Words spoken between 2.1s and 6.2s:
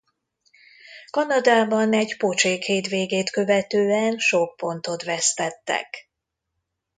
pocsék hétvégét követően sok pontot vesztettek.